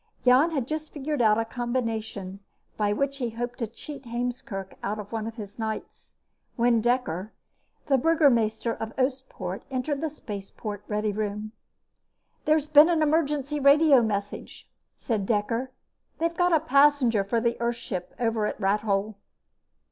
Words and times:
Jan 0.25 0.49
had 0.49 0.67
just 0.67 0.91
figured 0.91 1.21
out 1.21 1.37
a 1.37 1.45
combination 1.45 2.39
by 2.75 2.91
which 2.91 3.17
he 3.17 3.29
hoped 3.29 3.59
to 3.59 3.67
cheat 3.67 4.05
Heemskerk 4.05 4.73
out 4.81 4.97
of 4.97 5.11
one 5.11 5.27
of 5.27 5.35
his 5.35 5.59
knights, 5.59 6.15
when 6.55 6.81
Dekker, 6.81 7.29
the 7.85 7.99
burgemeester 7.99 8.73
of 8.75 8.95
Oostpoort, 8.97 9.61
entered 9.69 10.01
the 10.01 10.09
spaceport 10.09 10.83
ready 10.87 11.11
room. 11.11 11.51
"There's 12.45 12.65
been 12.65 12.89
an 12.89 13.03
emergency 13.03 13.59
radio 13.59 14.01
message," 14.01 14.67
said 14.97 15.27
Dekker. 15.27 15.69
"They've 16.17 16.35
got 16.35 16.51
a 16.51 16.59
passenger 16.59 17.23
for 17.23 17.39
the 17.39 17.53
Earthship 17.59 18.05
over 18.19 18.47
at 18.47 18.59
Rathole." 18.59 19.13